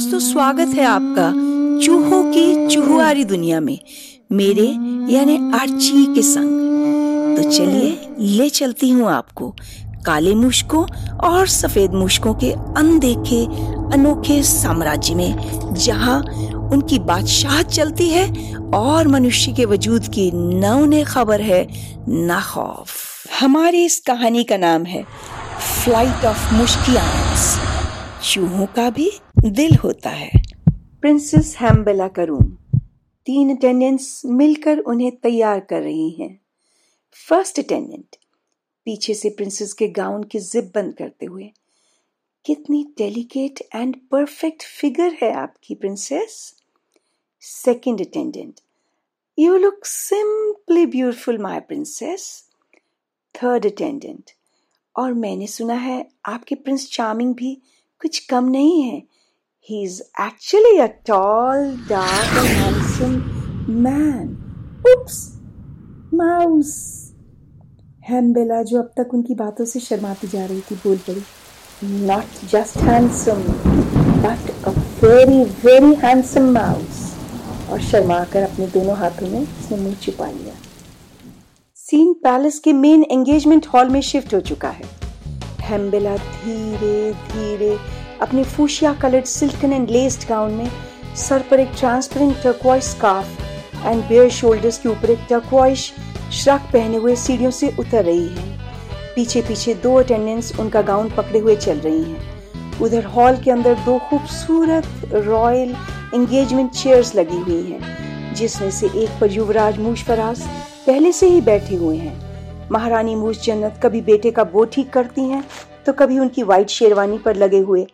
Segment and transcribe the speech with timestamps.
[0.00, 1.26] दोस्तों, स्वागत है आपका
[1.84, 3.78] चूहों की चूहुआरी दुनिया में,
[4.32, 4.64] मेरे
[5.14, 9.50] यानी आर्ची के संग। तो चलिए, ले चलती हूँ आपको
[10.06, 10.84] काले मुश्कों
[11.28, 13.44] और सफ़ेद मुश्कों के अनदेखे,
[13.94, 16.18] अनोखे साम्राज्य में, जहाँ
[16.72, 21.66] उनकी बादशाह चलती है और मनुष्य के वजूद की न उन्हें खबर है,
[22.08, 22.96] न खौफ।
[23.40, 25.04] हमारी इस कहानी का नाम है
[25.84, 27.08] फ़्लाइट ऑफ़ मुश्किया
[28.24, 29.10] चूहों का भी
[29.42, 30.30] दिल होता है।
[31.02, 32.44] प्रिंसेस हैम्बेला का रूम
[33.26, 36.40] तीन अटेंडेंट्स मिलकर उन्हें तैयार कर रही हैं।
[37.28, 38.16] फ़र्स्ट अटेंडेंट
[38.86, 41.50] पीछे से प्रिंसेस के गाउन की जिप बंद करते हुए,
[42.44, 46.36] कितनी डेलिकेट एंड परफेक्ट फिगर है आपकी princess
[47.42, 48.60] second attendant
[49.38, 52.32] you look simply beautiful my princess
[53.34, 54.30] third attendant
[54.96, 57.54] और मैंने सुना है आपके प्रिंस चार्मिंग भी
[58.00, 59.02] कुछ कम नहीं है।
[59.68, 63.12] Is actually a tall dark and handsome
[63.82, 64.28] man
[64.88, 65.18] oops
[66.14, 66.72] mouse
[68.08, 71.22] Hembela जो अब तक उनकी बातों से शर्माती जा रही थी, बोल पड़ी
[72.06, 73.42] not just handsome
[74.22, 74.70] but a
[75.04, 77.06] very very handsome mouse
[77.70, 80.54] और शर्मा कर अपने दोनों हाथों में उसने मुँह छुपा लिया।
[81.78, 84.88] सीन पैलेस के मेन एंगेजमेंट हॉल में शिफ्ट हो चुका है।
[85.60, 87.76] हेम्बेला धीरे धीरे
[88.22, 90.70] अपने fuchsia coloured silken and laced gown में,
[91.16, 95.90] सर पर एक transparent turquoise scarf and bare shoulders के ऊपर एक टर्कवाइज
[96.32, 98.58] श्रक पहने हुए सीढ़ियों से उतर रही है।
[99.14, 103.74] पीछे पीछे दो अटेंडेंट्स उनका गाउन पकड़े हुए चल रही हैं। उधर हॉल के अंदर
[103.84, 105.74] दो खूबसूरत रॉयल
[106.14, 110.42] एंगेजमेंट चेयर्स लगी हुई हैं, जिसमें से एक पर युवराज मूश फराज
[110.86, 112.29] पहले से ही बैठे हुए हैं।
[112.72, 115.42] महारानी मूस जन्नत कभी बेटे का बो ठीक करती हैं
[115.86, 117.86] तो कभी उनकी वाइट शेरवानी पर लगे हुए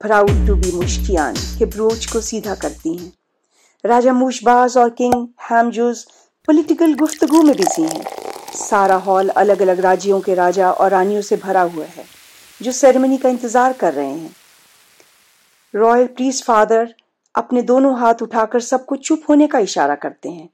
[0.00, 3.12] प्राउड टू बी मुश्कियान के ब्रोच को सीधा करती हैं।
[3.84, 6.04] राजा मुशबाज और किंग हैमजूज
[6.48, 8.04] पॉलिटिकल गुफ्तगु में बिज़ी हैं।
[8.56, 12.04] सारा हॉल अलग अलग राज्यों के राजा और रानियों से भरा हुआ है,
[12.60, 14.34] जो सेरेमनी का इंतज़ार कर रहे हैं।
[15.74, 16.94] रॉयल प्रीस फादर
[17.34, 20.48] अपने दोनों हाथ उठाकर सबको चुप होने का इशारा करते हैं।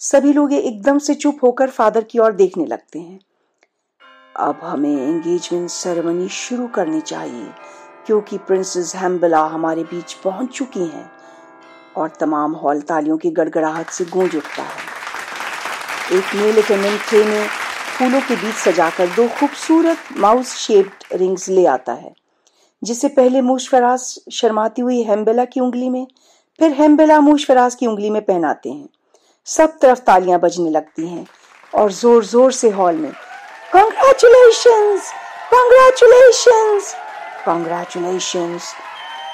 [0.00, 3.18] सभी लोग एकदम से चुप होकर फादर की ओर देखने लगते हैं।
[4.38, 7.46] अब हमें एंगेजमेंट सेरेमनी शुरू करनी चाहिए,
[8.06, 11.10] क्योंकि प्रिंसेस हैम्बला हमारे बीच पहुँच चुकी हैं
[11.96, 17.46] और तमाम हॉल तालियों की गड़गड़ाहट से गूंज उठता है। एक मेल अटेंडेंट ट्रे में
[17.98, 22.12] फूलों के बीच सजाकर दो खूबसूरत माउस शेप्ड रिंग्स ले आता है,
[22.82, 24.00] जिसे पहले मूशफराज
[24.32, 26.06] शर्माती हुई हेम्बेला की उंगली में,
[26.58, 28.88] फिर हेम्बेला मूशफराज की उंगली में पहनाते हैं।
[29.48, 31.26] सब तरफ़ तालियाँ बजने लगती हैं
[31.72, 33.12] और ज़ोर ज़ोर से हॉल में,
[33.72, 35.06] Congratulations!
[35.50, 36.94] Congratulations!
[37.44, 38.68] Congratulations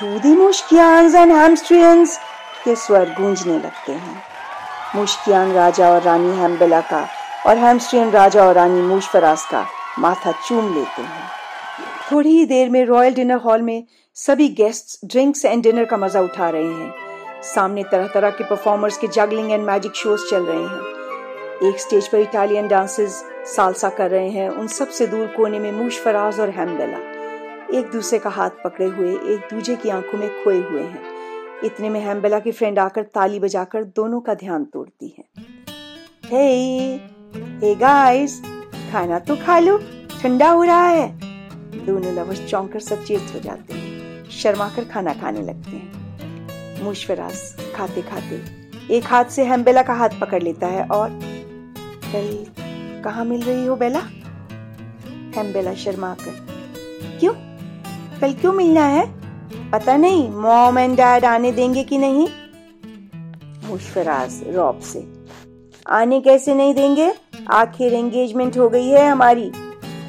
[0.00, 2.16] to the मुश्कियान एंड Hamstrians
[2.64, 4.22] के स्वर गूंजने लगते हैं
[4.96, 7.06] मुश्कियान राजा और रानी हैम्बेला का
[7.46, 9.66] और हैमस्ट्रियन राजा और रानी मूशफराज का
[9.98, 11.28] माथा चूम लेते हैं
[12.12, 13.82] थोड़ी ही देर में रॉयल डिनर हॉल में
[14.16, 17.09] सभी गेस्ट्स ड्रिंक्स एंड डिनर का मज़ा उठा रहे हैं
[17.44, 22.08] सामने तरह तरह के परफॉर्मर्स के जगलिंग एंड मैजिक शोज़ चल रहे हैं। एक स्टेज
[22.08, 26.50] पर इटालियन डांसेस सालसा कर रहे हैं, उन सबसे दूर कोने में मूश फराज और
[26.50, 26.98] हेमबेला
[27.78, 31.02] एक दूसरे का हाथ पकड़े हुए, एक दूजे की आँखों में खोए हुए हैं।
[31.64, 35.24] इतने में हेमबेला की फ्रेंड आकर ताली बजाकर दोनों का ध्यान तोड़ती है।
[36.26, 36.94] हे
[37.36, 38.40] हे गाइस
[38.92, 39.78] खाना तो खा लो,
[40.22, 41.08] ठंडा हो रहा है।
[41.86, 45.99] दोनों लवर्स चौंकर सचेत हो जाते हैं। शर्मा कर खाना खाने लगते हैं।
[46.82, 47.36] मुशफराज
[47.76, 48.42] खाते खाते।
[48.96, 51.08] एक हाथ से हेम्बेला का हाथ पकड़ लेता है और
[52.12, 52.46] कल
[53.04, 54.00] कहा मिल रही हो बेला?
[55.36, 56.46] हेम बेला शर्मा कर
[57.20, 57.32] क्यों?
[58.20, 59.06] कल क्यों मिलना है?
[59.70, 62.28] पता नहीं, मॉम एंड डैड आने देंगे कि नहीं?
[63.64, 65.06] मुशफराज रॉब से।
[65.86, 67.14] आने कैसे नहीं देंगे?
[67.50, 69.52] आखिर एंगेजमेंट हो गई है हमारी।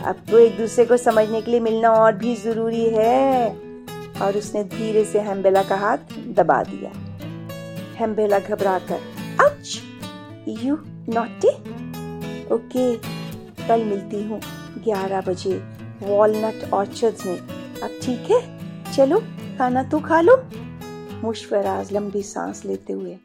[0.06, 3.71] अब तो एक दूसरे को समझने के लिए मिलना और भी ज़रूरी है।
[4.22, 6.92] और उसने धीरे से हेम्बेला का हाथ दबा दिया।
[7.98, 9.00] हेम्बेला घबरा कर
[9.42, 9.82] अच,
[10.64, 10.78] यू
[11.10, 11.50] नॉटी?
[12.54, 12.96] ओके,
[13.68, 14.40] कल मिलती हूँ
[14.84, 15.58] ग्यारह बजे
[16.04, 18.42] वॉलनट ऑर्चर्ड में। अब ठीक है,
[18.94, 19.20] चलो,
[19.58, 20.36] खाना तो खा लो।
[21.24, 23.18] मुशफराज लंबी सांस लेते हुए,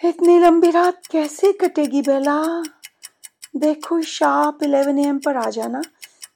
[0.00, 2.40] इतनी लंबी रात कैसे कटेगी बेला?
[3.56, 5.82] देखो, शार्प इलेवन एम पर आ जाना।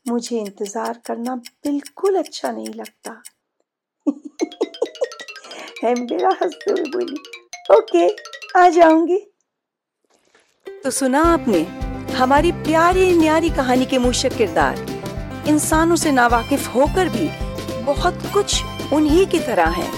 [0.08, 3.22] मुझे इंतज़ार करना बिल्कुल अच्छा नहीं लगता।
[5.84, 7.16] हेम्बेरा हँसते हुए बोली।
[7.74, 8.08] ओके,
[8.60, 9.18] आ जाऊँगी।
[10.84, 11.62] तो सुना आपने,
[12.12, 14.86] हमारी प्यारी न्यारी कहानी के मूशक किरदार।
[15.48, 17.28] इंसानों से नावाकिफ होकर भी
[17.84, 18.62] बहुत कुछ
[18.92, 19.92] उन्हीं की तरह हैं।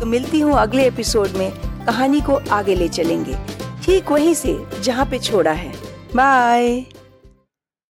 [0.00, 1.50] तो मिलती हूँ अगले एपिसोड में,
[1.86, 3.36] कहानी को आगे ले चलेंगे।
[3.84, 5.72] ठीक वहीं से, जहाँ पे छोड़ा है।
[6.16, 6.86] बाय।